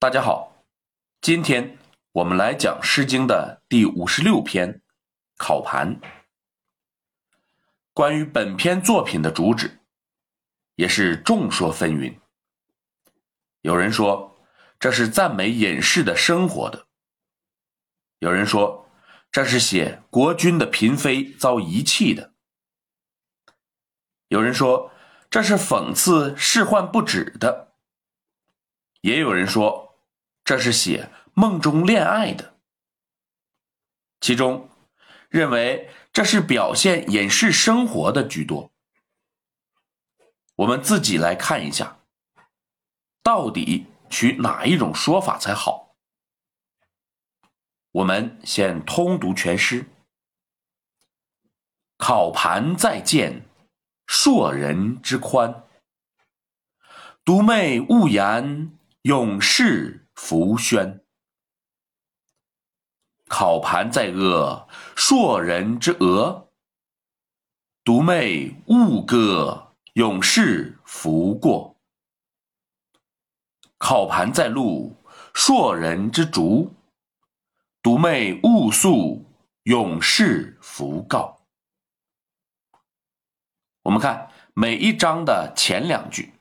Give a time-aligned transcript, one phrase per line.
[0.00, 0.64] 大家好，
[1.20, 1.76] 今天
[2.12, 4.72] 我们来讲《诗经》的第五十六篇
[5.36, 6.00] 《考盘》。
[7.92, 9.80] 关于本篇作品的主旨，
[10.76, 12.18] 也是众说纷纭。
[13.60, 14.40] 有人说
[14.78, 16.86] 这是赞美隐士的生活的；
[18.20, 18.88] 有人说
[19.30, 22.32] 这是写国君的嫔妃遭遗弃的；
[24.28, 24.90] 有人说
[25.28, 27.74] 这是讽刺仕宦不止的；
[29.02, 29.89] 也有人说。
[30.50, 32.56] 这是写梦中恋爱的，
[34.20, 34.68] 其中
[35.28, 38.72] 认为这是表现隐士生活的居多。
[40.56, 42.00] 我们自己来看一下，
[43.22, 45.94] 到底取哪一种说法才好？
[47.92, 49.86] 我们先通读全诗
[51.96, 53.46] ：“考盘在见，
[54.04, 55.62] 硕人之宽。
[57.24, 61.02] 独寐勿言，永世。”浮轩，
[63.26, 66.50] 考盘在阿，硕人之额；
[67.82, 71.74] 独寐勿歌，永世福过。
[73.78, 74.94] 考盘在路，
[75.34, 76.70] 硕人之竹；
[77.82, 79.24] 独寐勿诉，
[79.62, 81.40] 永世福告。
[83.82, 86.34] 我们看每一章的前两句，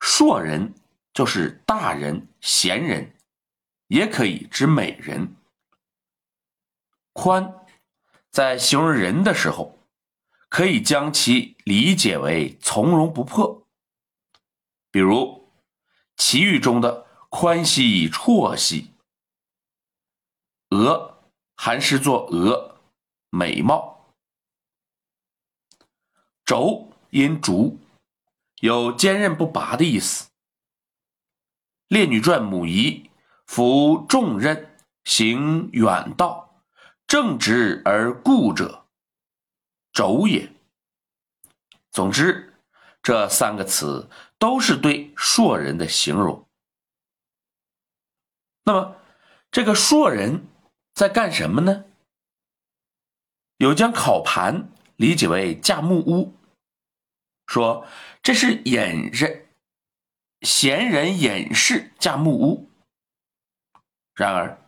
[0.00, 0.74] 硕人。
[1.12, 3.14] 就是大人、贤人，
[3.88, 5.36] 也可以指美人。
[7.12, 7.54] 宽，
[8.30, 9.78] 在形容人的时候，
[10.48, 13.66] 可以将其理解为从容不迫。
[14.90, 15.50] 比如
[16.16, 18.90] 齐语中的“宽兮绰兮”，
[20.70, 21.18] 额
[21.56, 22.80] 还是作额，
[23.28, 24.14] 美貌。
[26.44, 27.78] 轴因竹，
[28.60, 30.24] 有坚韧不拔的意思。
[31.92, 33.10] 《列女传》母仪
[33.44, 36.62] 服重任，行远道，
[37.06, 38.86] 正直而固者，
[39.92, 40.50] 轴也。
[41.90, 42.54] 总之，
[43.02, 44.08] 这三个词
[44.38, 46.48] 都是对硕人的形容。
[48.64, 48.96] 那么，
[49.50, 50.46] 这个硕人
[50.94, 51.84] 在干什么呢？
[53.58, 56.32] 有将烤盘理解为架木屋，
[57.46, 57.86] 说
[58.22, 59.41] 这是隐人。
[60.42, 62.70] 闲人隐士架木屋。
[64.14, 64.58] 然而，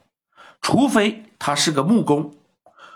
[0.60, 2.34] 除非他是个木工，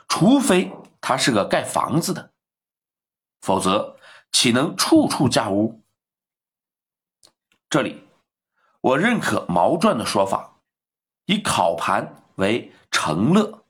[0.09, 2.33] 除非他是个盖房子的，
[3.41, 3.99] 否则
[4.33, 5.83] 岂能处处架屋？
[7.69, 8.03] 这里，
[8.81, 10.57] 我认可毛传的说法，
[11.27, 13.65] 以考盘为成乐。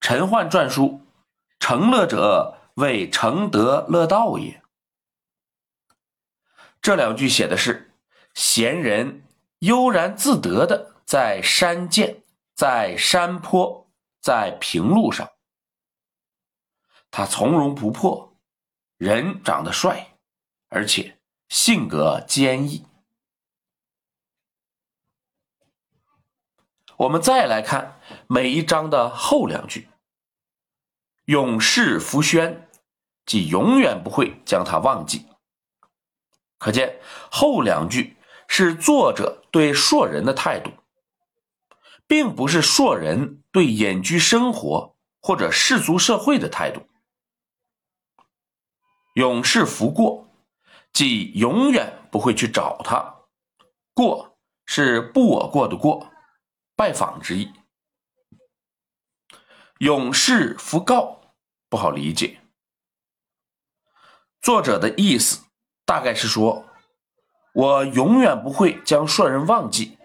[0.00, 1.00] 陈奂传书
[1.60, 4.62] ：“成乐者，为成德乐道也。”
[6.84, 7.94] 这两句写的是
[8.34, 9.22] 闲人
[9.60, 12.22] 悠然自得的在山涧、
[12.54, 13.90] 在山坡、
[14.20, 15.30] 在平路上，
[17.10, 18.36] 他从容不迫，
[18.98, 20.18] 人长得帅，
[20.68, 21.18] 而且
[21.48, 22.84] 性格坚毅。
[26.98, 29.88] 我们再来看每一章的后两句
[31.24, 32.68] ：“永世福轩”，
[33.24, 35.26] 即永远不会将他忘记。
[36.64, 36.98] 可见
[37.30, 38.16] 后两句
[38.48, 40.70] 是作者对硕人的态度，
[42.06, 46.80] 并不是硕人对隐居生活或者世俗社会的态度。
[49.12, 50.26] 永世福过，
[50.90, 53.14] 即永远不会去找他。
[53.92, 56.10] 过是不我过的过，
[56.74, 57.52] 拜访之意。
[59.80, 61.34] 永世福告
[61.68, 62.40] 不好理解，
[64.40, 65.43] 作者的意思。
[65.86, 66.66] 大概是说，
[67.52, 69.98] 我永远不会将硕人忘记，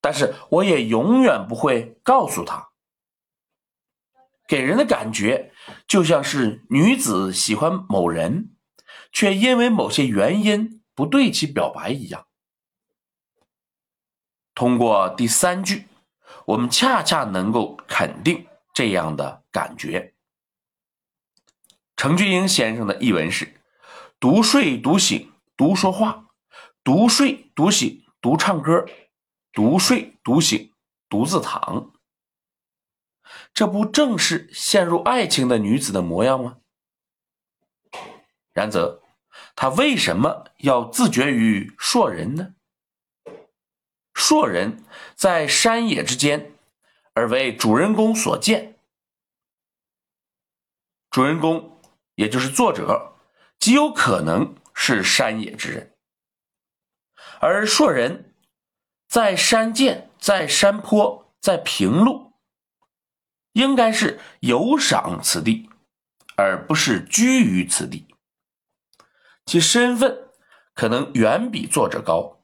[0.00, 2.68] 但是我也永远不会告诉他。
[4.46, 5.52] 给人的感觉
[5.86, 8.56] 就像是女子喜欢某人，
[9.12, 12.26] 却因为某些原因不对其表白一样。
[14.54, 15.86] 通过第三句，
[16.46, 20.14] 我们恰恰能够肯定这样的感觉。
[21.96, 23.59] 程俊英先生的译文是。
[24.20, 26.28] 独睡独醒，独说话；
[26.84, 28.84] 独睡独醒，独唱歌；
[29.50, 30.74] 独睡独醒，
[31.08, 31.90] 独自躺。
[33.54, 36.58] 这不正是陷入爱情的女子的模样吗？
[38.52, 39.02] 然则，
[39.56, 42.54] 她为什么要自绝于硕人呢？
[44.12, 44.84] 硕人
[45.14, 46.52] 在山野之间，
[47.14, 48.78] 而为主人公所见。
[51.10, 51.80] 主人公，
[52.16, 53.09] 也就是作者。
[53.60, 55.94] 极有可能是山野之人，
[57.40, 58.34] 而硕人
[59.06, 62.32] 在山涧，在山坡，在平路，
[63.52, 65.68] 应该是游赏此地，
[66.36, 68.08] 而不是居于此地。
[69.44, 70.30] 其身份
[70.72, 72.40] 可能远比作者高。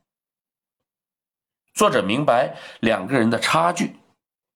[1.73, 3.97] 作者明白两个人的差距，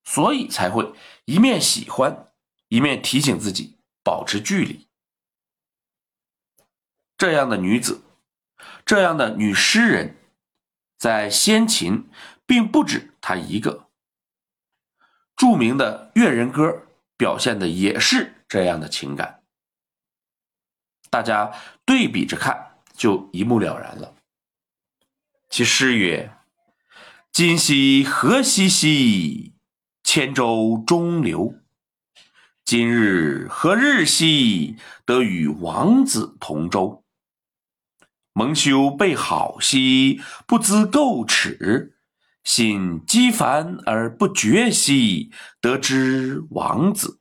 [0.04, 0.92] 所以才会
[1.24, 2.34] 一面喜欢，
[2.68, 4.89] 一面提醒自己保持距离。
[7.20, 8.00] 这样的女子，
[8.86, 10.16] 这样的女诗人，
[10.96, 12.08] 在先秦
[12.46, 13.88] 并不止她一个。
[15.36, 16.66] 著名的《越人歌》
[17.18, 19.42] 表现的也是这样的情感。
[21.10, 21.52] 大家
[21.84, 24.14] 对比着看，就一目了然了。
[25.50, 26.32] 其诗曰
[27.30, 29.52] ：“今夕何夕兮，
[30.02, 31.54] 千舟中流。
[32.64, 37.04] 今日何日兮，得与王子同舟。”
[38.40, 41.92] 蒙羞被好兮，不知垢耻；
[42.42, 47.20] 心积烦而不绝兮，得知王子。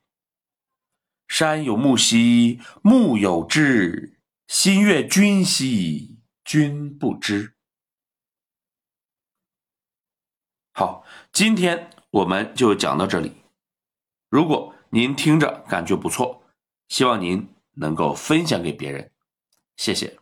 [1.27, 4.18] 山有木兮木有枝，
[4.48, 7.54] 心悦君兮君不知。
[10.71, 13.33] 好，今天我们就讲到这里。
[14.30, 16.44] 如果您听着感觉不错，
[16.88, 19.12] 希望您能够分享给别人，
[19.75, 20.19] 谢谢。